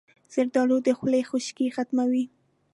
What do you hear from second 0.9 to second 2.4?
خولې خشکي ختموي.